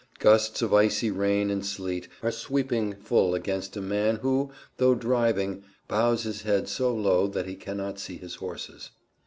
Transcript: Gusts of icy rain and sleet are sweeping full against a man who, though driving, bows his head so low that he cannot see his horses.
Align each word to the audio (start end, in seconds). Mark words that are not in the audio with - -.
Gusts 0.17 0.63
of 0.63 0.73
icy 0.73 1.11
rain 1.11 1.51
and 1.51 1.63
sleet 1.63 2.07
are 2.23 2.31
sweeping 2.31 2.93
full 2.95 3.35
against 3.35 3.77
a 3.77 3.81
man 3.81 4.15
who, 4.15 4.49
though 4.77 4.95
driving, 4.95 5.63
bows 5.87 6.23
his 6.23 6.41
head 6.41 6.67
so 6.67 6.91
low 6.91 7.27
that 7.27 7.45
he 7.45 7.53
cannot 7.55 7.99
see 7.99 8.17
his 8.17 8.33
horses. 8.33 8.89